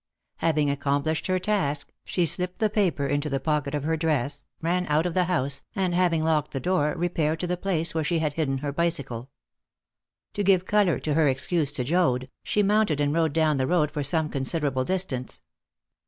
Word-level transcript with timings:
Having 0.37 0.71
accomplished 0.71 1.27
her 1.27 1.37
task, 1.37 1.91
she 2.03 2.25
slipped 2.25 2.57
the 2.57 2.71
paper 2.71 3.05
into 3.05 3.29
the 3.29 3.39
pocket 3.39 3.75
of 3.75 3.83
her 3.83 3.95
dress, 3.95 4.47
ran 4.59 4.87
out 4.87 5.05
of 5.05 5.13
the 5.13 5.25
house, 5.25 5.61
and, 5.75 5.93
having 5.93 6.23
locked 6.23 6.53
the 6.53 6.59
door, 6.59 6.95
repaired 6.97 7.39
to 7.41 7.45
the 7.45 7.55
place 7.55 7.93
where 7.93 8.03
she 8.03 8.17
had 8.17 8.33
hidden 8.33 8.57
her 8.65 8.71
bicycle. 8.73 9.29
To 10.33 10.43
give 10.43 10.65
colour 10.65 10.97
to 10.99 11.13
her 11.13 11.27
excuse 11.27 11.71
to 11.73 11.83
Joad, 11.83 12.31
she 12.41 12.63
mounted 12.63 12.99
and 12.99 13.13
rode 13.13 13.33
down 13.33 13.57
the 13.57 13.67
road 13.67 13.91
for 13.91 14.01
some 14.01 14.27
considerable 14.29 14.83
distance. 14.85 15.39